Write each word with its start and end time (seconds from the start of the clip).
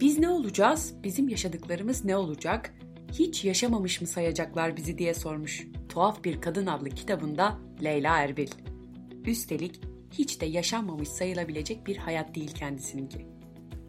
Biz 0.00 0.18
ne 0.18 0.28
olacağız? 0.28 0.94
Bizim 1.04 1.28
yaşadıklarımız 1.28 2.04
ne 2.04 2.16
olacak? 2.16 2.74
Hiç 3.12 3.44
yaşamamış 3.44 4.00
mı 4.00 4.06
sayacaklar 4.06 4.76
bizi 4.76 4.98
diye 4.98 5.14
sormuş. 5.14 5.66
Tuhaf 5.88 6.24
Bir 6.24 6.40
Kadın 6.40 6.66
adlı 6.66 6.88
kitabında 6.88 7.58
Leyla 7.84 8.18
Erbil. 8.18 8.48
Üstelik 9.24 9.80
hiç 10.12 10.40
de 10.40 10.46
yaşanmamış 10.46 11.08
sayılabilecek 11.08 11.86
bir 11.86 11.96
hayat 11.96 12.34
değil 12.34 12.54
kendisininki. 12.54 13.26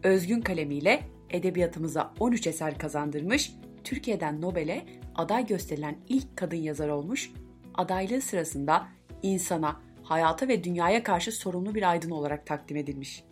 Özgün 0.02 0.40
kalemiyle 0.40 1.08
edebiyatımıza 1.30 2.14
13 2.20 2.46
eser 2.46 2.78
kazandırmış, 2.78 3.52
Türkiye'den 3.84 4.40
Nobel'e 4.40 4.86
aday 5.14 5.46
gösterilen 5.46 5.96
ilk 6.08 6.36
kadın 6.36 6.56
yazar 6.56 6.88
olmuş, 6.88 7.30
adaylığı 7.74 8.20
sırasında 8.20 8.88
insana, 9.22 9.80
hayata 10.02 10.48
ve 10.48 10.64
dünyaya 10.64 11.02
karşı 11.02 11.32
sorumlu 11.32 11.74
bir 11.74 11.90
aydın 11.90 12.10
olarak 12.10 12.46
takdim 12.46 12.76
edilmiş. 12.76 13.27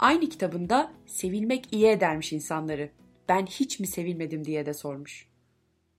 Aynı 0.00 0.28
kitabında 0.28 0.92
sevilmek 1.06 1.72
iyi 1.72 1.86
edermiş 1.86 2.32
insanları. 2.32 2.90
Ben 3.28 3.46
hiç 3.46 3.80
mi 3.80 3.86
sevilmedim 3.86 4.44
diye 4.44 4.66
de 4.66 4.74
sormuş. 4.74 5.28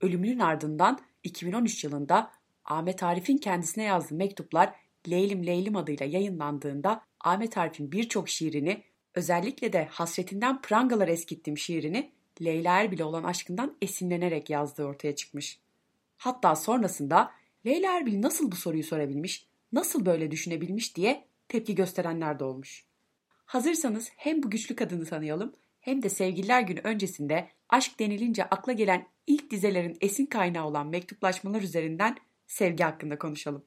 Ölümünün 0.00 0.38
ardından 0.38 0.98
2013 1.24 1.84
yılında 1.84 2.30
Ahmet 2.64 3.02
Arif'in 3.02 3.38
kendisine 3.38 3.84
yazdığı 3.84 4.14
mektuplar 4.14 4.74
Leylim 5.10 5.46
Leylim 5.46 5.76
adıyla 5.76 6.06
yayınlandığında 6.06 7.04
Ahmet 7.20 7.58
Arif'in 7.58 7.92
birçok 7.92 8.28
şiirini 8.28 8.84
özellikle 9.14 9.72
de 9.72 9.84
hasretinden 9.90 10.62
prangalar 10.62 11.08
eskittim 11.08 11.58
şiirini 11.58 12.12
Leyla 12.44 12.80
Erbil'e 12.80 13.04
olan 13.04 13.24
aşkından 13.24 13.76
esinlenerek 13.82 14.50
yazdığı 14.50 14.84
ortaya 14.84 15.16
çıkmış. 15.16 15.60
Hatta 16.16 16.56
sonrasında 16.56 17.30
Leyla 17.66 17.96
Erbil 17.96 18.22
nasıl 18.22 18.52
bu 18.52 18.56
soruyu 18.56 18.84
sorabilmiş, 18.84 19.46
nasıl 19.72 20.06
böyle 20.06 20.30
düşünebilmiş 20.30 20.96
diye 20.96 21.24
tepki 21.48 21.74
gösterenler 21.74 22.38
de 22.38 22.44
olmuş. 22.44 22.91
Hazırsanız 23.44 24.12
hem 24.16 24.42
bu 24.42 24.50
güçlü 24.50 24.76
kadını 24.76 25.04
tanıyalım 25.04 25.52
hem 25.80 26.02
de 26.02 26.08
Sevgililer 26.08 26.62
Günü 26.62 26.80
öncesinde 26.84 27.48
aşk 27.68 28.00
denilince 28.00 28.44
akla 28.44 28.72
gelen 28.72 29.06
ilk 29.26 29.50
dizelerin 29.50 29.96
esin 30.00 30.26
kaynağı 30.26 30.66
olan 30.66 30.86
mektuplaşmalar 30.86 31.62
üzerinden 31.62 32.16
sevgi 32.46 32.84
hakkında 32.84 33.18
konuşalım. 33.18 33.64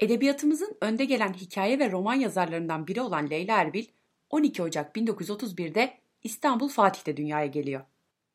Edebiyatımızın 0.00 0.76
önde 0.80 1.04
gelen 1.04 1.32
hikaye 1.32 1.78
ve 1.78 1.90
roman 1.90 2.14
yazarlarından 2.14 2.86
biri 2.86 3.00
olan 3.00 3.30
Leyla 3.30 3.60
Erbil, 3.60 3.84
12 4.30 4.62
Ocak 4.62 4.96
1931'de 4.96 5.98
İstanbul 6.22 6.68
Fatih'te 6.68 7.16
dünyaya 7.16 7.46
geliyor. 7.46 7.84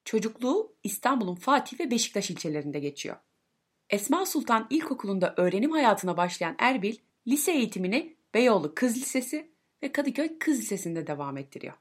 Çocukluğu 0.06 0.76
İstanbul'un 0.84 1.36
Fatih 1.36 1.80
ve 1.80 1.92
Beşiktaş 1.92 2.30
ilçelerinde 2.30 2.80
geçiyor. 2.80 3.16
Esma 3.90 4.26
Sultan 4.26 4.68
İlkokulu'nda 4.70 5.34
öğrenim 5.38 5.72
hayatına 5.72 6.18
başlayan 6.18 6.56
Erbil, 6.60 6.96
lise 7.28 7.52
eğitimini 7.52 8.16
Beyoğlu 8.34 8.76
Kız 8.76 8.98
Lisesi 8.98 9.52
ve 9.84 9.92
Kadıköy 9.92 10.38
Kız 10.40 10.60
Lisesi'nde 10.60 11.08
devam 11.08 11.38
ettiriyor. 11.38 11.74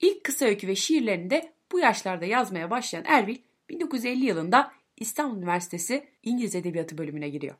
İlk 0.00 0.24
kısa 0.24 0.44
öykü 0.44 0.68
ve 0.68 0.74
şiirlerini 0.74 1.30
de 1.30 1.52
bu 1.72 1.78
yaşlarda 1.78 2.24
yazmaya 2.24 2.70
başlayan 2.70 3.04
Erbil, 3.06 3.36
1950 3.68 4.24
yılında 4.24 4.72
İstanbul 4.96 5.38
Üniversitesi 5.38 6.08
İngiliz 6.22 6.54
Edebiyatı 6.54 6.98
bölümüne 6.98 7.28
giriyor. 7.28 7.54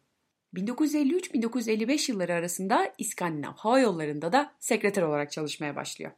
1953-1955 0.55 2.11
yılları 2.11 2.35
arasında 2.35 2.95
İskandinav 2.99 3.53
Hava 3.57 3.81
Yolları'nda 3.81 4.33
da 4.33 4.55
sekreter 4.59 5.03
olarak 5.03 5.33
çalışmaya 5.33 5.77
başlıyor. 5.77 6.13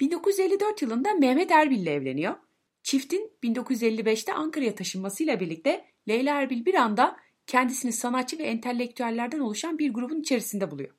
1954 0.00 0.82
yılında 0.82 1.14
Mehmet 1.14 1.50
Erbil 1.50 1.82
ile 1.82 1.92
evleniyor. 1.92 2.34
Çiftin 2.82 3.32
1955'te 3.42 4.32
Ankara'ya 4.32 4.74
taşınmasıyla 4.74 5.40
birlikte 5.40 5.84
Leyla 6.08 6.40
Erbil 6.40 6.64
bir 6.64 6.74
anda 6.74 7.16
kendisini 7.46 7.92
sanatçı 7.92 8.38
ve 8.38 8.42
entelektüellerden 8.42 9.38
oluşan 9.38 9.78
bir 9.78 9.94
grubun 9.94 10.20
içerisinde 10.20 10.70
buluyor. 10.70 10.94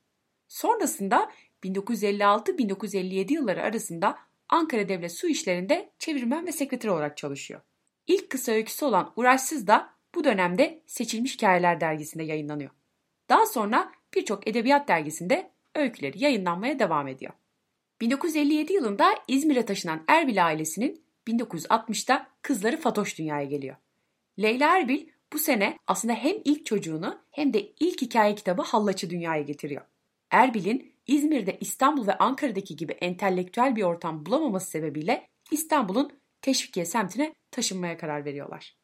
Sonrasında 0.48 1.32
1956-1957 1.64 3.34
yılları 3.34 3.64
arasında 3.64 4.18
Ankara 4.50 4.90
Devlet 4.90 5.12
Su 5.12 5.28
İşleri'nde 5.28 5.90
çevirmen 6.00 6.46
ve 6.46 6.52
sekreter 6.52 6.90
olarak 6.90 7.18
çalışıyor. 7.18 7.62
İlk 8.08 8.30
kısa 8.30 8.52
öyküsü 8.52 8.86
olan 8.86 9.14
Uğraşsız 9.16 9.68
da 9.68 9.90
bu 10.16 10.24
dönemde 10.24 10.82
Seçilmiş 10.88 11.36
Hikayeler 11.36 11.82
dergisinde 11.82 12.24
yayınlanıyor. 12.24 12.70
Daha 13.30 13.46
sonra 13.46 13.92
birçok 14.16 14.48
edebiyat 14.48 14.88
dergisinde 14.88 15.52
öyküleri 15.76 16.24
yayınlanmaya 16.24 16.80
devam 16.80 17.08
ediyor. 17.08 17.34
1957 18.02 18.74
yılında 18.74 19.16
İzmir'e 19.28 19.66
taşınan 19.66 20.04
Erbil 20.08 20.46
ailesinin 20.46 21.04
1960'da 21.28 22.28
kızları 22.42 22.78
Fatoş 22.78 23.18
dünyaya 23.18 23.46
geliyor. 23.46 23.76
Leyla 24.40 24.78
Erbil 24.78 25.08
bu 25.34 25.40
sene 25.40 25.78
aslında 25.88 26.14
hem 26.14 26.36
ilk 26.46 26.66
çocuğunu 26.66 27.20
hem 27.32 27.54
de 27.54 27.72
ilk 27.80 28.02
hikaye 28.02 28.36
kitabı 28.36 28.62
Hallaç'ı 28.62 29.10
dünyaya 29.10 29.42
getiriyor. 29.42 29.82
Erbil'in 30.32 30.94
İzmir'de 31.10 31.58
İstanbul 31.62 32.08
ve 32.08 32.18
Ankara'daki 32.18 32.76
gibi 32.76 32.92
entelektüel 32.92 33.76
bir 33.76 33.84
ortam 33.84 34.26
bulamaması 34.26 34.70
sebebiyle 34.70 35.28
İstanbul'un 35.52 36.20
Teşvikiye 36.42 36.86
semtine 36.86 37.34
taşınmaya 37.52 37.98
karar 37.98 38.26
veriyorlar. 38.26 38.78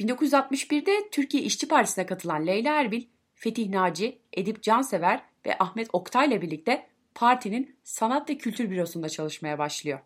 1961'de 0.00 1.10
Türkiye 1.10 1.42
İşçi 1.42 1.68
Partisi'ne 1.68 2.06
katılan 2.06 2.46
Leyla 2.46 2.80
Erbil, 2.80 3.04
Fetih 3.34 3.68
Naci, 3.68 4.18
Edip 4.32 4.62
Cansever 4.62 5.22
ve 5.46 5.58
Ahmet 5.58 5.88
Oktay 5.92 6.28
ile 6.28 6.42
birlikte 6.42 6.86
partinin 7.14 7.76
Sanat 7.84 8.30
ve 8.30 8.38
Kültür 8.38 8.70
Bürosu'nda 8.70 9.08
çalışmaya 9.08 9.58
başlıyor. 9.58 9.98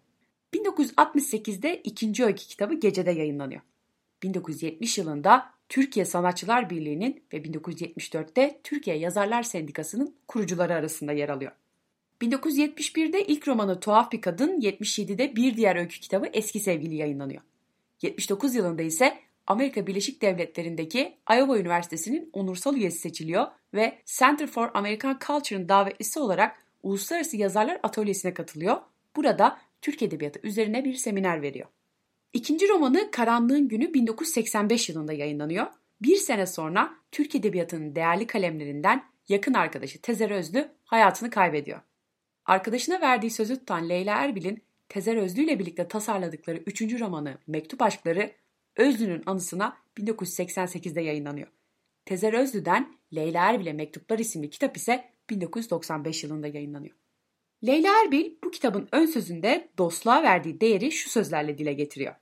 1968'de 0.54 1.80
ikinci 1.82 2.24
öykü 2.24 2.46
kitabı 2.46 2.74
Gece'de 2.74 3.10
yayınlanıyor. 3.10 3.60
1970 4.22 4.98
yılında 4.98 5.55
Türkiye 5.68 6.04
Sanatçılar 6.04 6.70
Birliği'nin 6.70 7.22
ve 7.32 7.36
1974'te 7.36 8.60
Türkiye 8.64 8.96
Yazarlar 8.96 9.42
Sendikası'nın 9.42 10.14
kurucuları 10.28 10.74
arasında 10.74 11.12
yer 11.12 11.28
alıyor. 11.28 11.52
1971'de 12.22 13.24
ilk 13.26 13.48
romanı 13.48 13.80
Tuhaf 13.80 14.12
Bir 14.12 14.20
Kadın, 14.20 14.60
77'de 14.60 15.36
bir 15.36 15.56
diğer 15.56 15.76
öykü 15.76 16.00
kitabı 16.00 16.26
Eski 16.32 16.60
Sevgili 16.60 16.94
yayınlanıyor. 16.94 17.42
79 18.02 18.54
yılında 18.54 18.82
ise 18.82 19.18
Amerika 19.46 19.86
Birleşik 19.86 20.22
Devletleri'ndeki 20.22 21.16
Iowa 21.30 21.58
Üniversitesi'nin 21.58 22.30
onursal 22.32 22.76
üyesi 22.76 22.98
seçiliyor 22.98 23.46
ve 23.74 23.98
Center 24.04 24.46
for 24.46 24.70
American 24.74 25.18
Culture'ın 25.26 25.68
davetlisi 25.68 26.20
olarak 26.20 26.56
Uluslararası 26.82 27.36
Yazarlar 27.36 27.80
Atölyesi'ne 27.82 28.34
katılıyor. 28.34 28.76
Burada 29.16 29.58
Türk 29.82 30.02
Edebiyatı 30.02 30.40
üzerine 30.42 30.84
bir 30.84 30.94
seminer 30.94 31.42
veriyor. 31.42 31.68
İkinci 32.36 32.68
romanı 32.68 33.10
Karanlığın 33.10 33.68
Günü 33.68 33.94
1985 33.94 34.88
yılında 34.88 35.12
yayınlanıyor. 35.12 35.66
Bir 36.02 36.16
sene 36.16 36.46
sonra 36.46 36.94
Türk 37.12 37.34
Edebiyatı'nın 37.34 37.94
değerli 37.94 38.26
kalemlerinden 38.26 39.04
yakın 39.28 39.54
arkadaşı 39.54 40.00
Tezer 40.00 40.30
Özlü 40.30 40.68
hayatını 40.84 41.30
kaybediyor. 41.30 41.80
Arkadaşına 42.44 43.00
verdiği 43.00 43.30
sözü 43.30 43.58
tutan 43.58 43.88
Leyla 43.88 44.16
Erbil'in 44.16 44.62
Tezer 44.88 45.16
Özlü 45.16 45.42
ile 45.42 45.58
birlikte 45.58 45.88
tasarladıkları 45.88 46.58
üçüncü 46.58 47.00
romanı 47.00 47.38
Mektup 47.46 47.82
Aşkları 47.82 48.32
Özlü'nün 48.76 49.22
anısına 49.26 49.76
1988'de 49.98 51.00
yayınlanıyor. 51.00 51.48
Tezer 52.04 52.32
Özlü'den 52.32 52.96
Leyla 53.14 53.50
Erbil'e 53.50 53.72
Mektuplar 53.72 54.18
isimli 54.18 54.50
kitap 54.50 54.76
ise 54.76 55.04
1995 55.30 56.24
yılında 56.24 56.46
yayınlanıyor. 56.46 56.96
Leyla 57.66 58.02
Erbil 58.02 58.32
bu 58.44 58.50
kitabın 58.50 58.88
ön 58.92 59.06
sözünde 59.06 59.68
dostluğa 59.78 60.22
verdiği 60.22 60.60
değeri 60.60 60.92
şu 60.92 61.10
sözlerle 61.10 61.58
dile 61.58 61.72
getiriyor. 61.72 62.14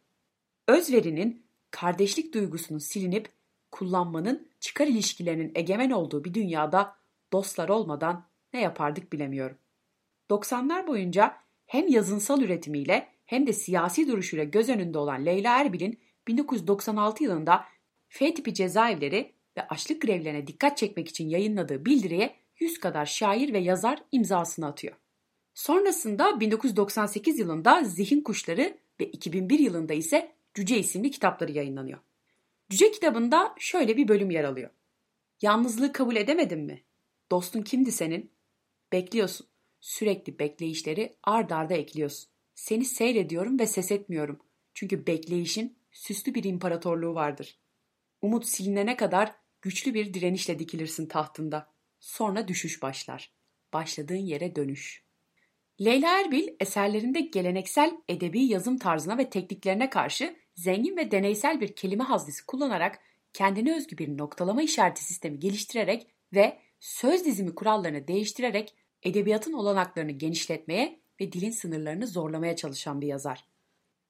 Özverinin, 0.69 1.47
kardeşlik 1.71 2.35
duygusunun 2.35 2.79
silinip 2.79 3.29
kullanmanın 3.71 4.49
çıkar 4.61 4.87
ilişkilerinin 4.87 5.53
egemen 5.55 5.91
olduğu 5.91 6.25
bir 6.25 6.35
dünyada 6.35 6.97
dostlar 7.33 7.69
olmadan 7.69 8.27
ne 8.53 8.61
yapardık 8.61 9.13
bilemiyorum. 9.13 9.59
90'lar 10.31 10.87
boyunca 10.87 11.37
hem 11.67 11.89
yazınsal 11.89 12.43
üretimiyle 12.43 13.09
hem 13.27 13.47
de 13.47 13.53
siyasi 13.53 14.09
duruşuyla 14.09 14.45
göz 14.45 14.69
önünde 14.69 14.99
olan 14.99 15.27
Leyla 15.27 15.61
Erbil'in 15.61 16.01
1996 16.29 17.25
yılında 17.25 17.65
F 18.09 18.35
tipi 18.35 18.55
cezaevleri 18.55 19.33
ve 19.57 19.69
açlık 19.69 20.03
grevlerine 20.03 20.47
dikkat 20.47 20.77
çekmek 20.77 21.09
için 21.09 21.29
yayınladığı 21.29 21.85
bildiriye 21.85 22.37
100 22.59 22.81
kadar 22.81 23.07
şair 23.07 23.53
ve 23.53 23.59
yazar 23.59 24.03
imzasını 24.13 24.67
atıyor. 24.67 24.95
Sonrasında 25.55 26.41
1998 26.41 27.39
yılında 27.39 27.85
Zihin 27.85 28.21
Kuşları 28.21 28.79
ve 29.01 29.05
2001 29.05 29.59
yılında 29.59 29.95
ise 29.95 30.33
Cüce 30.55 30.79
isimli 30.79 31.11
kitapları 31.11 31.53
yayınlanıyor. 31.53 31.99
Cüce 32.71 32.91
kitabında 32.91 33.55
şöyle 33.59 33.97
bir 33.97 34.09
bölüm 34.09 34.31
yer 34.31 34.45
alıyor. 34.45 34.71
Yalnızlığı 35.43 35.93
kabul 35.93 36.17
edemedin 36.17 36.61
mi? 36.61 36.85
Dostun 37.31 37.63
kimdi 37.63 37.93
senin? 37.93 38.31
Bekliyorsun. 38.93 39.47
Sürekli 39.81 40.39
bekleyişleri 40.39 41.17
ard 41.23 41.51
arda 41.51 41.75
ekliyorsun. 41.75 42.31
Seni 42.55 42.85
seyrediyorum 42.85 43.59
ve 43.59 43.67
ses 43.67 43.93
etmiyorum. 43.93 44.41
Çünkü 44.75 45.07
bekleyişin 45.07 45.79
süslü 45.93 46.35
bir 46.35 46.45
imparatorluğu 46.45 47.15
vardır. 47.15 47.59
Umut 48.23 48.47
silinene 48.47 48.97
kadar 48.97 49.35
güçlü 49.63 49.95
bir 49.95 50.15
direnişle 50.15 50.59
dikilirsin 50.59 51.07
tahtında. 51.07 51.73
Sonra 52.01 52.49
düşüş 52.49 52.83
başlar. 52.83 53.33
Başladığın 53.73 54.17
yere 54.17 54.57
dönüş. 54.57 55.05
Leyla 55.81 56.21
Erbil 56.21 56.49
eserlerinde 56.61 57.21
geleneksel 57.21 57.97
edebi 58.09 58.45
yazım 58.45 58.79
tarzına 58.79 59.19
ve 59.19 59.31
tekniklerine 59.31 59.91
karşı 59.91 60.37
zengin 60.55 60.97
ve 60.97 61.11
deneysel 61.11 61.61
bir 61.61 61.73
kelime 61.73 62.05
haznesi 62.05 62.47
kullanarak 62.47 63.01
kendine 63.33 63.77
özgü 63.77 63.99
bir 63.99 64.19
noktalama 64.19 64.63
işareti 64.63 65.05
sistemi 65.05 65.39
geliştirerek 65.39 66.07
ve 66.35 66.59
söz 66.81 67.25
dizimi 67.25 67.55
kurallarını 67.55 68.09
değiştirerek 68.09 68.75
edebiyatın 69.03 69.53
olanaklarını 69.53 70.13
genişletmeye 70.13 71.01
ve 71.21 71.33
dilin 71.33 71.51
sınırlarını 71.51 72.07
zorlamaya 72.07 72.57
çalışan 72.57 73.01
bir 73.01 73.07
yazar. 73.07 73.45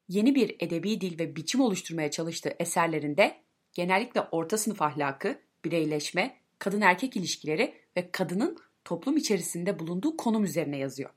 yeni 0.08 0.35
bir 0.35 0.56
edebi 0.61 1.00
dil 1.00 1.19
ve 1.19 1.37
biçim 1.37 1.61
oluşturmaya 1.61 2.11
çalıştığı 2.11 2.56
eserlerinde 2.58 3.37
genellikle 3.73 4.20
orta 4.20 4.58
sınıf 4.58 4.82
ahlakı, 4.82 5.38
bireyleşme, 5.64 6.37
kadın 6.58 6.81
erkek 6.81 7.17
ilişkileri 7.17 7.75
ve 7.96 8.11
kadının 8.11 8.58
toplum 8.85 9.17
içerisinde 9.17 9.79
bulunduğu 9.79 10.17
konum 10.17 10.44
üzerine 10.44 10.79
yazıyor. 10.79 11.11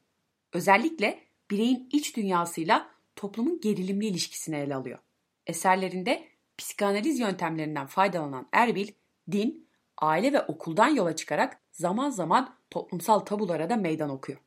Özellikle 0.54 1.20
bireyin 1.52 1.90
iç 1.92 2.18
dünyasıyla 2.18 2.90
toplumun 3.16 3.62
gerilimli 3.62 4.06
ilişkisini 4.06 4.56
ele 4.56 4.76
alıyor. 4.76 5.00
Eserlerinde 5.48 6.28
psikanaliz 6.58 7.20
yöntemlerinden 7.20 7.88
faydalanan 7.88 8.48
Erbil, 8.52 8.88
din, 9.32 9.68
aile 9.98 10.34
ve 10.34 10.42
okuldan 10.42 10.88
yola 10.88 11.16
çıkarak 11.16 11.60
zaman 11.72 12.10
zaman 12.10 12.56
toplumsal 12.70 13.20
tabulara 13.20 13.70
da 13.70 13.76
meydan 13.76 14.10
okuyor. 14.10 14.40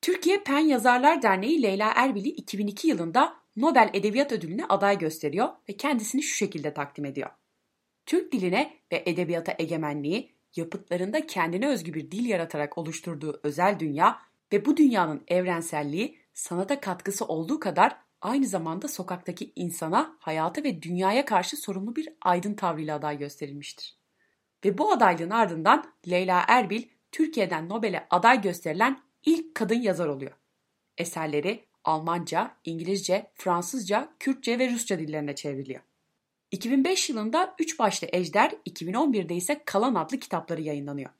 Türkiye 0.00 0.42
Pen 0.42 0.58
Yazarlar 0.58 1.22
Derneği 1.22 1.62
Leyla 1.62 1.92
Erbil'i 1.96 2.28
2002 2.28 2.88
yılında 2.88 3.36
Nobel 3.56 3.90
Edebiyat 3.92 4.32
Ödülü'ne 4.32 4.64
aday 4.64 4.98
gösteriyor 4.98 5.48
ve 5.68 5.76
kendisini 5.76 6.22
şu 6.22 6.36
şekilde 6.36 6.74
takdim 6.74 7.04
ediyor. 7.04 7.30
Türk 8.06 8.32
diline 8.32 8.76
ve 8.92 9.02
edebiyata 9.06 9.54
egemenliği, 9.58 10.34
yapıtlarında 10.56 11.26
kendine 11.26 11.68
özgü 11.68 11.94
bir 11.94 12.10
dil 12.10 12.26
yaratarak 12.26 12.78
oluşturduğu 12.78 13.40
özel 13.42 13.78
dünya 13.78 14.18
ve 14.52 14.64
bu 14.64 14.76
dünyanın 14.76 15.22
evrenselliği 15.28 16.18
sanata 16.34 16.80
katkısı 16.80 17.24
olduğu 17.24 17.60
kadar 17.60 17.96
aynı 18.24 18.46
zamanda 18.46 18.88
sokaktaki 18.88 19.52
insana, 19.56 20.16
hayata 20.20 20.64
ve 20.64 20.82
dünyaya 20.82 21.24
karşı 21.24 21.56
sorumlu 21.56 21.96
bir 21.96 22.08
aydın 22.20 22.54
tavrıyla 22.54 22.96
aday 22.96 23.18
gösterilmiştir. 23.18 23.96
Ve 24.64 24.78
bu 24.78 24.92
adaylığın 24.92 25.30
ardından 25.30 25.92
Leyla 26.10 26.44
Erbil, 26.48 26.82
Türkiye'den 27.12 27.68
Nobel'e 27.68 28.06
aday 28.10 28.42
gösterilen 28.42 29.00
ilk 29.24 29.54
kadın 29.54 29.80
yazar 29.80 30.06
oluyor. 30.06 30.32
Eserleri 30.98 31.64
Almanca, 31.84 32.56
İngilizce, 32.64 33.30
Fransızca, 33.34 34.08
Kürtçe 34.20 34.58
ve 34.58 34.70
Rusça 34.70 34.98
dillerine 34.98 35.34
çevriliyor. 35.34 35.80
2005 36.50 37.10
yılında 37.10 37.54
3 37.58 37.78
başlı 37.78 38.08
Ejder, 38.12 38.50
2011'de 38.66 39.34
ise 39.34 39.62
Kalan 39.64 39.94
adlı 39.94 40.18
kitapları 40.18 40.62
yayınlanıyor. 40.62 41.10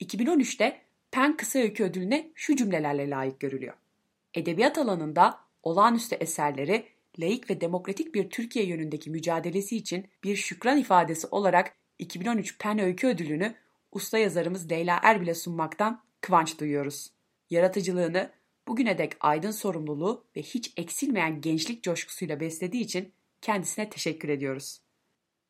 2013'te 0.00 0.80
Pen 1.10 1.36
Kısa 1.36 1.58
Öykü 1.58 1.84
Ödülü'ne 1.84 2.30
şu 2.34 2.56
cümlelerle 2.56 3.10
layık 3.10 3.40
görülüyor. 3.40 3.74
Edebiyat 4.34 4.78
alanında 4.78 5.47
olağanüstü 5.68 6.14
eserleri, 6.14 6.86
laik 7.18 7.50
ve 7.50 7.60
demokratik 7.60 8.14
bir 8.14 8.30
Türkiye 8.30 8.66
yönündeki 8.66 9.10
mücadelesi 9.10 9.76
için 9.76 10.06
bir 10.24 10.36
şükran 10.36 10.78
ifadesi 10.78 11.26
olarak 11.26 11.76
2013 11.98 12.58
Pen 12.58 12.78
Öykü 12.78 13.06
Ödülünü 13.06 13.54
usta 13.92 14.18
yazarımız 14.18 14.70
Leyla 14.70 15.00
Erbil'e 15.02 15.34
sunmaktan 15.34 16.02
kıvanç 16.20 16.60
duyuyoruz. 16.60 17.10
Yaratıcılığını 17.50 18.30
bugüne 18.68 18.98
dek 18.98 19.12
aydın 19.20 19.50
sorumluluğu 19.50 20.24
ve 20.36 20.42
hiç 20.42 20.72
eksilmeyen 20.76 21.40
gençlik 21.40 21.82
coşkusuyla 21.82 22.40
beslediği 22.40 22.84
için 22.84 23.12
kendisine 23.40 23.90
teşekkür 23.90 24.28
ediyoruz. 24.28 24.80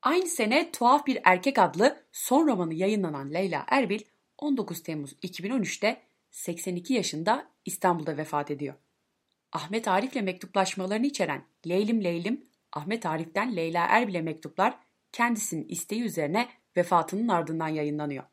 Aynı 0.03 0.27
sene 0.27 0.73
Tuhaf 0.73 1.07
Bir 1.07 1.19
Erkek 1.25 1.59
adlı 1.59 2.03
son 2.13 2.47
romanı 2.47 2.75
yayınlanan 2.75 3.35
Leyla 3.35 3.65
Erbil 3.69 4.01
19 4.39 4.83
Temmuz 4.83 5.13
2013'te 5.13 6.03
82 6.31 6.95
yaşında 6.95 7.49
İstanbul'da 7.65 8.17
vefat 8.17 8.51
ediyor. 8.51 8.75
Ahmet 9.53 9.89
Arif'le 9.89 10.23
mektuplaşmalarını 10.23 11.07
içeren 11.07 11.45
Leylim 11.69 12.05
Leylim, 12.05 12.45
Ahmet 12.73 13.07
Arif'ten 13.07 13.57
Leyla 13.57 13.87
Erbil'e 13.87 14.23
mektuplar 14.23 14.79
kendisinin 15.13 15.69
isteği 15.69 16.03
üzerine 16.03 16.49
vefatının 16.77 17.29
ardından 17.29 17.69
yayınlanıyor. 17.69 18.25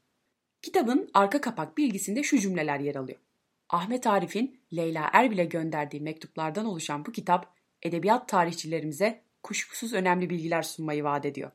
Kitabın 0.62 1.10
arka 1.14 1.42
kapak 1.42 1.78
bilgisinde 1.78 2.24
şu 2.24 2.40
cümleler 2.40 2.80
yer 2.80 2.96
alıyor. 2.96 3.20
Ahmet 3.70 4.08
Arif'in 4.08 4.60
Leyla 4.76 5.10
Erbil'e 5.14 5.46
gönderdiği 5.46 6.02
mektuplardan 6.02 6.66
oluşan 6.66 7.06
bu 7.06 7.12
kitap 7.12 7.56
edebiyat 7.84 8.30
tarihçilerimize 8.30 9.22
kuşkusuz 9.44 9.94
önemli 9.94 10.30
bilgiler 10.30 10.62
sunmayı 10.62 11.04
vaat 11.04 11.26
ediyor. 11.26 11.52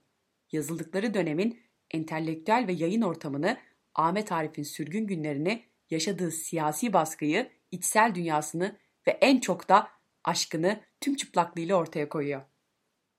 Yazıldıkları 0.53 1.15
dönemin 1.15 1.61
entelektüel 1.91 2.65
ve 2.67 2.73
yayın 2.73 3.03
ortamını, 3.03 3.57
Ahmet 3.95 4.33
Arif'in 4.33 4.63
sürgün 4.63 5.07
günlerini, 5.07 5.63
yaşadığı 5.91 6.31
siyasi 6.31 6.93
baskıyı, 6.93 7.51
içsel 7.71 8.15
dünyasını 8.15 8.77
ve 9.07 9.11
en 9.11 9.41
çok 9.41 9.69
da 9.69 9.89
aşkını 10.25 10.81
tüm 11.01 11.17
çıplaklığıyla 11.17 11.77
ortaya 11.77 12.09
koyuyor. 12.09 12.43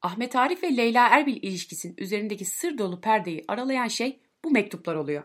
Ahmet 0.01 0.35
Arif 0.35 0.63
ve 0.63 0.77
Leyla 0.77 1.07
Erbil 1.09 1.37
ilişkisinin 1.41 1.95
üzerindeki 1.97 2.45
sır 2.45 2.77
dolu 2.77 3.01
perdeyi 3.01 3.45
aralayan 3.47 3.87
şey 3.87 4.19
bu 4.43 4.51
mektuplar 4.51 4.95
oluyor. 4.95 5.23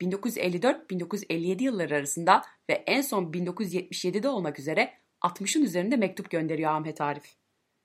1954-1957 0.00 1.62
yılları 1.62 1.94
arasında 1.94 2.42
ve 2.70 2.74
en 2.86 3.00
son 3.00 3.32
1977'de 3.32 4.28
olmak 4.28 4.58
üzere 4.58 4.92
60'ın 5.20 5.62
üzerinde 5.62 5.96
mektup 5.96 6.30
gönderiyor 6.30 6.70
Ahmet 6.70 7.00
Arif. 7.00 7.36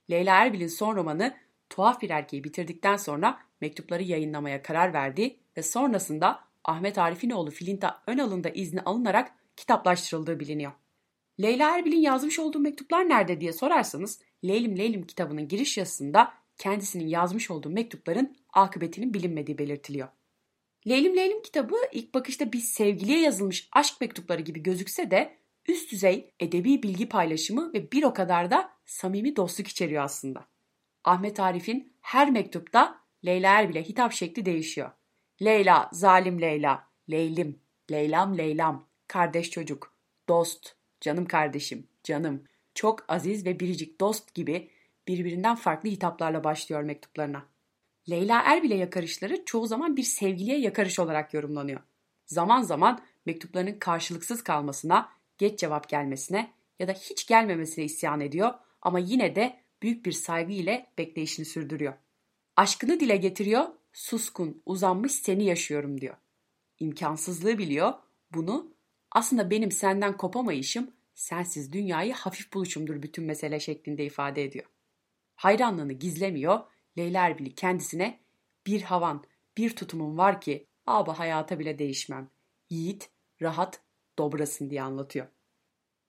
Leyla 0.10 0.46
Erbil'in 0.46 0.68
son 0.68 0.96
romanı 0.96 1.38
Tuhaf 1.70 2.02
Bir 2.02 2.10
Erkeği 2.10 2.44
bitirdikten 2.44 2.96
sonra 2.96 3.40
mektupları 3.62 4.04
yayınlamaya 4.04 4.62
karar 4.62 4.94
verdi 4.94 5.40
ve 5.58 5.64
sonrasında 5.64 6.44
Ahmet 6.64 6.98
Arif'in 6.98 7.30
oğlu 7.30 7.52
Filinta 7.52 8.04
Önal'ın 8.08 8.44
da 8.44 8.50
izni 8.50 8.82
alınarak 8.82 9.32
kitaplaştırıldığı 9.56 10.40
biliniyor. 10.40 10.72
Leyla 11.40 11.78
Erbil'in 11.78 12.02
yazmış 12.02 12.40
olduğu 12.40 12.60
mektuplar 12.60 13.10
nerede 13.10 13.42
diye 13.42 13.54
sorarsanız 13.54 14.20
Leylim 14.44 14.78
Leylim 14.78 15.08
kitabının 15.08 15.48
giriş 15.48 15.78
yazısında 15.78 16.34
kendisinin 16.58 17.08
yazmış 17.08 17.52
olduğu 17.52 17.70
mektupların 17.70 18.38
akıbetinin 18.54 19.14
bilinmediği 19.14 19.58
belirtiliyor. 19.58 20.08
Leylim 20.88 21.16
Leylim 21.16 21.42
kitabı 21.42 21.76
ilk 21.92 22.14
bakışta 22.14 22.52
bir 22.52 22.60
sevgiliye 22.60 23.20
yazılmış 23.20 23.70
aşk 23.72 24.02
mektupları 24.02 24.42
gibi 24.42 24.64
gözükse 24.64 25.12
de 25.12 25.38
üst 25.68 25.92
düzey 25.92 26.34
edebi 26.40 26.84
bilgi 26.84 27.10
paylaşımı 27.10 27.74
ve 27.74 27.92
bir 27.92 28.04
o 28.04 28.14
kadar 28.14 28.52
da 28.52 28.70
samimi 28.86 29.36
dostluk 29.36 29.68
içeriyor 29.68 30.04
aslında. 30.04 30.46
Ahmet 31.04 31.40
Arif'in 31.40 31.94
her 32.02 32.32
mektupta 32.32 33.02
Leyla 33.26 33.60
Erbil'e 33.60 33.84
hitap 33.84 34.14
şekli 34.14 34.46
değişiyor. 34.46 34.92
Leyla, 35.42 35.90
zalim 35.94 36.42
Leyla, 36.42 36.88
Leylim, 37.10 37.60
Leylam 37.92 38.38
Leylam, 38.38 38.88
kardeş 39.08 39.50
çocuk, 39.50 39.96
dost, 40.30 40.76
canım 41.02 41.26
kardeşim, 41.26 41.88
canım, 42.04 42.44
çok 42.76 43.06
aziz 43.08 43.46
ve 43.46 43.60
biricik 43.60 44.02
dost 44.02 44.36
gibi 44.36 44.70
birbirinden 45.08 45.56
farklı 45.56 45.90
hitaplarla 45.90 46.44
başlıyor 46.44 46.84
mektuplarına. 46.84 47.46
Leyla 48.10 48.42
Erbil'e 48.42 48.76
yakarışları 48.76 49.46
çoğu 49.46 49.68
zaman 49.68 49.98
bir 49.98 50.04
sevgiliye 50.04 50.60
yakarış 50.60 51.00
olarak 51.00 51.34
yorumlanıyor. 51.34 51.82
Zaman 52.26 52.62
zaman 52.62 53.04
mektuplarının 53.26 53.80
karşılıksız 53.80 54.44
kalmasına, 54.44 55.10
geç 55.38 55.60
cevap 55.60 55.90
gelmesine 55.90 56.54
ya 56.80 56.88
da 56.88 56.92
hiç 56.92 57.28
gelmemesine 57.28 57.86
isyan 57.86 58.22
ediyor 58.22 58.54
ama 58.82 59.00
yine 59.00 59.36
de 59.36 59.60
büyük 59.82 60.06
bir 60.06 60.12
saygı 60.12 60.54
ile 60.54 60.88
bekleyişini 60.98 61.46
sürdürüyor. 61.46 61.94
Aşkını 62.56 63.00
dile 63.00 63.18
getiriyor, 63.18 63.66
suskun, 63.94 64.62
uzanmış 64.66 65.12
seni 65.12 65.44
yaşıyorum 65.44 66.02
diyor. 66.02 66.16
İmkansızlığı 66.80 67.58
biliyor, 67.58 67.94
bunu 68.34 68.74
aslında 69.12 69.50
benim 69.50 69.72
senden 69.72 70.18
kopamayışım, 70.18 70.92
sensiz 71.16 71.74
dünyayı 71.74 72.14
hafif 72.14 72.54
buluşumdur 72.54 73.02
bütün 73.02 73.26
mesele 73.26 73.60
şeklinde 73.60 74.06
ifade 74.06 74.44
ediyor. 74.44 74.66
Hayranlığını 75.36 75.94
gizlemiyor, 75.94 76.60
Leyla 76.98 77.26
Erbil'i 77.26 77.56
kendisine 77.56 78.20
bir 78.68 78.82
havan, 78.82 79.24
bir 79.58 79.76
tutumun 79.76 80.18
var 80.18 80.42
ki 80.42 80.68
aba 80.86 81.20
hayata 81.20 81.60
bile 81.60 81.80
değişmem. 81.80 82.30
Yiğit, 82.70 83.10
rahat, 83.42 83.82
dobrasın 84.20 84.70
diye 84.70 84.82
anlatıyor. 84.82 85.28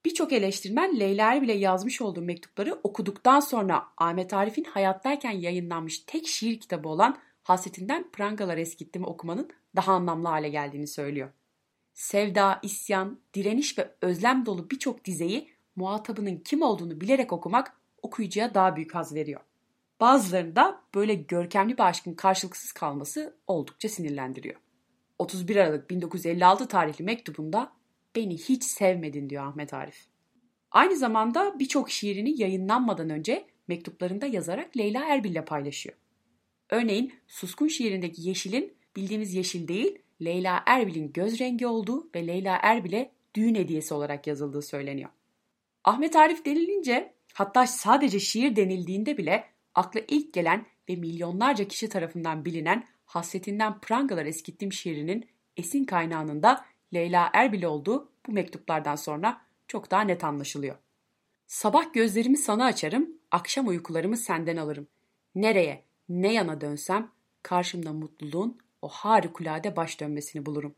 Birçok 0.04 0.32
eleştirmen 0.32 1.00
Leyla 1.00 1.34
Erbil'e 1.34 1.52
yazmış 1.52 2.00
olduğu 2.00 2.22
mektupları 2.22 2.80
okuduktan 2.82 3.40
sonra 3.40 3.84
Ahmet 3.96 4.34
Arif'in 4.34 4.64
hayattayken 4.64 5.30
yayınlanmış 5.30 5.98
tek 5.98 6.26
şiir 6.26 6.60
kitabı 6.60 6.88
olan 6.88 7.18
Hasretinden 7.42 8.10
Prangalar 8.10 8.58
Eskittim 8.58 9.04
okumanın 9.04 9.50
daha 9.76 9.92
anlamlı 9.92 10.28
hale 10.28 10.48
geldiğini 10.48 10.86
söylüyor. 10.86 11.30
Sevda, 11.94 12.60
isyan, 12.62 13.20
direniş 13.34 13.78
ve 13.78 13.94
özlem 14.00 14.46
dolu 14.46 14.70
birçok 14.70 15.04
dizeyi 15.04 15.48
muhatabının 15.76 16.36
kim 16.36 16.62
olduğunu 16.62 17.00
bilerek 17.00 17.32
okumak 17.32 17.76
okuyucuya 18.02 18.54
daha 18.54 18.76
büyük 18.76 18.94
haz 18.94 19.14
veriyor. 19.14 19.40
Bazılarında 20.00 20.82
böyle 20.94 21.14
görkemli 21.14 21.78
bir 21.78 21.82
aşkın 21.82 22.14
karşılıksız 22.14 22.72
kalması 22.72 23.36
oldukça 23.46 23.88
sinirlendiriyor. 23.88 24.56
31 25.18 25.56
Aralık 25.56 25.90
1956 25.90 26.68
tarihli 26.68 27.04
mektubunda 27.04 27.72
beni 28.16 28.38
hiç 28.38 28.64
sevmedin 28.64 29.30
diyor 29.30 29.46
Ahmet 29.46 29.74
Arif. 29.74 30.06
Aynı 30.70 30.96
zamanda 30.96 31.58
birçok 31.58 31.90
şiirini 31.90 32.40
yayınlanmadan 32.40 33.10
önce 33.10 33.46
mektuplarında 33.68 34.26
yazarak 34.26 34.76
Leyla 34.76 35.04
Erbil'le 35.04 35.44
paylaşıyor. 35.44 35.96
Örneğin 36.70 37.14
Suskun 37.26 37.68
şiirindeki 37.68 38.22
yeşilin 38.28 38.74
bildiğimiz 38.96 39.34
yeşil 39.34 39.68
değil, 39.68 39.98
Leyla 40.24 40.62
Erbil'in 40.66 41.12
göz 41.12 41.40
rengi 41.40 41.66
olduğu 41.66 42.10
ve 42.14 42.26
Leyla 42.26 42.58
Erbil'e 42.62 43.12
düğün 43.34 43.54
hediyesi 43.54 43.94
olarak 43.94 44.26
yazıldığı 44.26 44.62
söyleniyor. 44.62 45.10
Ahmet 45.84 46.16
Arif 46.16 46.44
denilince 46.44 47.14
hatta 47.34 47.66
sadece 47.66 48.20
şiir 48.20 48.56
denildiğinde 48.56 49.18
bile 49.18 49.44
akla 49.74 50.00
ilk 50.08 50.34
gelen 50.34 50.66
ve 50.88 50.96
milyonlarca 50.96 51.68
kişi 51.68 51.88
tarafından 51.88 52.44
bilinen 52.44 52.84
Hasretinden 53.04 53.80
Prangalar 53.80 54.26
Eskittim 54.26 54.72
şiirinin 54.72 55.28
esin 55.56 55.84
kaynağının 55.84 56.42
da 56.42 56.64
Leyla 56.94 57.30
Erbil 57.32 57.62
olduğu 57.62 58.12
bu 58.26 58.32
mektuplardan 58.32 58.96
sonra 58.96 59.40
çok 59.68 59.90
daha 59.90 60.00
net 60.00 60.24
anlaşılıyor. 60.24 60.76
Sabah 61.46 61.92
gözlerimi 61.92 62.36
sana 62.36 62.64
açarım, 62.64 63.10
akşam 63.30 63.68
uykularımı 63.68 64.16
senden 64.16 64.56
alırım. 64.56 64.88
Nereye, 65.34 65.84
ne 66.08 66.32
yana 66.32 66.60
dönsem 66.60 67.10
karşımda 67.42 67.92
mutluluğun 67.92 68.58
o 68.82 68.88
harikulade 68.88 69.76
baş 69.76 70.00
dönmesini 70.00 70.46
bulurum. 70.46 70.74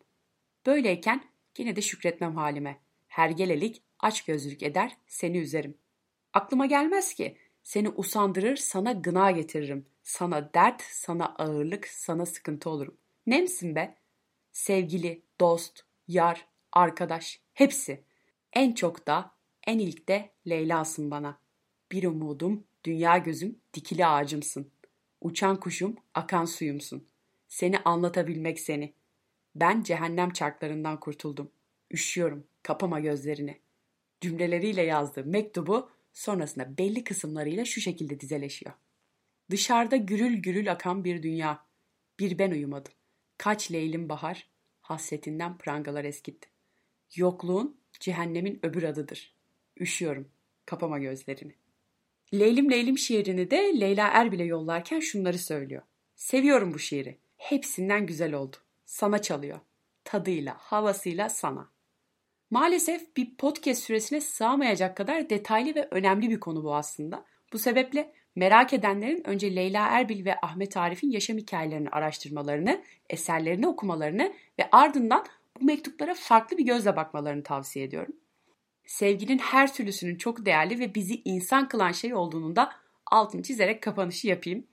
Böyleyken 0.67 1.25
yine 1.59 1.77
de 1.77 1.83
şükretmem 1.83 2.37
halime. 2.37 2.81
Hergelelik, 3.09 3.83
aç 3.99 4.25
gözlük 4.25 4.63
eder, 4.63 4.97
seni 5.07 5.39
üzerim. 5.39 5.79
Aklıma 6.33 6.67
gelmez 6.67 7.15
ki 7.15 7.37
seni 7.63 7.89
usandırır, 7.89 8.57
sana 8.57 8.93
gına 8.93 9.31
getiririm. 9.31 9.87
Sana 10.03 10.55
dert, 10.55 10.83
sana 10.83 11.27
ağırlık, 11.27 11.89
sana 11.89 12.27
sıkıntı 12.27 12.71
olurum. 12.71 12.97
Nemsin 13.27 13.75
be? 13.75 13.97
Sevgili, 14.53 15.23
dost, 15.41 15.85
yar, 16.09 16.47
arkadaş, 16.73 17.41
hepsi. 17.55 18.05
En 18.53 18.73
çok 18.73 19.07
da, 19.07 19.35
en 19.67 19.79
ilk 19.79 20.09
de 20.09 20.31
Leyla'sın 20.49 21.11
bana. 21.11 21.39
Bir 21.93 22.05
umudum, 22.05 22.65
dünya 22.85 23.19
gözüm, 23.19 23.59
dikili 23.75 24.07
ağacımsın. 24.07 24.71
Uçan 25.21 25.61
kuşum, 25.61 25.97
akan 26.15 26.45
suyumsun. 26.45 27.09
Seni 27.55 27.79
anlatabilmek 27.79 28.61
seni. 28.61 28.95
Ben 29.55 29.83
cehennem 29.83 30.31
çarklarından 30.31 31.01
kurtuldum. 31.01 31.51
Üşüyorum, 31.91 32.47
kapama 32.63 33.01
gözlerini. 33.01 33.61
Cümleleriyle 34.21 34.83
yazdığı 34.83 35.25
mektubu 35.25 35.91
sonrasında 36.13 36.79
belli 36.79 37.05
kısımlarıyla 37.05 37.65
şu 37.65 37.81
şekilde 37.81 38.21
dizeleşiyor. 38.21 38.75
Dışarıda 39.51 39.97
gürül 39.97 40.37
gürül 40.37 40.73
akan 40.73 41.05
bir 41.05 41.23
dünya. 41.23 41.67
Bir 42.19 42.39
ben 42.39 42.51
uyumadım. 42.51 42.93
Kaç 43.39 43.73
leylim 43.73 44.09
bahar, 44.09 44.49
hasretinden 44.81 45.59
prangalar 45.59 46.05
eskitti. 46.05 46.49
Yokluğun 47.15 47.77
cehennemin 48.01 48.61
öbür 48.63 48.83
adıdır. 48.83 49.35
Üşüyorum, 49.81 50.29
kapama 50.67 50.99
gözlerini. 50.99 51.55
Leylim 52.35 52.71
Leylim 52.71 52.99
şiirini 52.99 53.51
de 53.51 53.81
Leyla 53.81 54.09
Erbil'e 54.09 54.45
yollarken 54.45 55.01
şunları 55.01 55.39
söylüyor. 55.39 55.83
Seviyorum 56.17 56.75
bu 56.75 56.79
şiiri. 56.79 57.24
Hepsinden 57.45 58.07
güzel 58.07 58.35
oldu. 58.35 58.57
Sana 58.85 59.23
çalıyor. 59.23 59.61
Tadıyla, 60.05 60.57
havasıyla 60.59 61.29
sana. 61.29 61.71
Maalesef 62.51 63.17
bir 63.17 63.37
podcast 63.37 63.83
süresine 63.83 64.21
sığamayacak 64.21 64.97
kadar 64.97 65.31
detaylı 65.31 65.75
ve 65.75 65.89
önemli 65.91 66.31
bir 66.31 66.41
konu 66.41 66.65
bu 66.65 66.75
aslında. 66.75 67.25
Bu 67.53 67.59
sebeple 67.59 68.13
merak 68.37 68.73
edenlerin 68.73 69.29
önce 69.29 69.57
Leyla 69.57 69.87
Erbil 69.87 70.25
ve 70.25 70.41
Ahmet 70.43 70.77
Arif'in 70.77 71.11
yaşam 71.11 71.37
hikayelerini 71.37 71.89
araştırmalarını, 71.89 72.83
eserlerini 73.11 73.67
okumalarını 73.67 74.33
ve 74.59 74.69
ardından 74.73 75.27
bu 75.61 75.65
mektuplara 75.65 76.15
farklı 76.15 76.59
bir 76.59 76.65
gözle 76.65 76.97
bakmalarını 76.97 77.43
tavsiye 77.43 77.85
ediyorum. 77.85 78.17
Sevginin 78.87 79.39
her 79.39 79.75
türlüsünün 79.75 80.17
çok 80.17 80.47
değerli 80.47 80.79
ve 80.79 80.95
bizi 80.95 81.23
insan 81.25 81.69
kılan 81.69 81.93
şey 81.93 82.15
olduğunu 82.15 82.57
da 82.57 82.73
altını 83.07 83.43
çizerek 83.43 83.83
kapanışı 83.83 84.29
yapayım. 84.29 84.67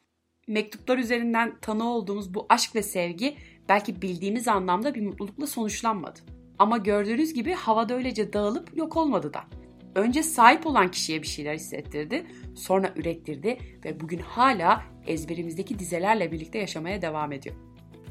Mektuplar 0.47 0.97
üzerinden 0.97 1.55
tanı 1.61 1.89
olduğumuz 1.89 2.33
bu 2.33 2.45
aşk 2.49 2.75
ve 2.75 2.83
sevgi 2.83 3.35
belki 3.69 4.01
bildiğimiz 4.01 4.47
anlamda 4.47 4.95
bir 4.95 5.01
mutlulukla 5.01 5.47
sonuçlanmadı. 5.47 6.19
Ama 6.59 6.77
gördüğünüz 6.77 7.33
gibi 7.33 7.53
havada 7.53 7.95
öylece 7.95 8.33
dağılıp 8.33 8.77
yok 8.77 8.97
olmadı 8.97 9.33
da. 9.33 9.43
Önce 9.95 10.23
sahip 10.23 10.67
olan 10.67 10.91
kişiye 10.91 11.21
bir 11.21 11.27
şeyler 11.27 11.55
hissettirdi, 11.55 12.25
sonra 12.55 12.93
ürettirdi 12.95 13.57
ve 13.85 13.99
bugün 13.99 14.19
hala 14.19 14.83
ezberimizdeki 15.07 15.79
dizelerle 15.79 16.31
birlikte 16.31 16.57
yaşamaya 16.57 17.01
devam 17.01 17.31
ediyor. 17.31 17.55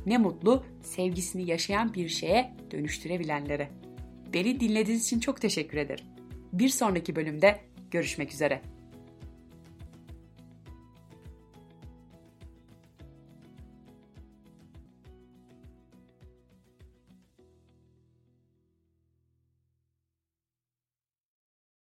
Ne 0.06 0.18
mutlu 0.18 0.64
sevgisini 0.82 1.50
yaşayan 1.50 1.94
bir 1.94 2.08
şeye 2.08 2.54
dönüştürebilenlere. 2.70 3.70
Beni 4.34 4.60
dinlediğiniz 4.60 5.06
için 5.06 5.20
çok 5.20 5.40
teşekkür 5.40 5.78
ederim. 5.78 6.04
Bir 6.52 6.68
sonraki 6.68 7.16
bölümde 7.16 7.60
görüşmek 7.90 8.32
üzere. 8.32 8.62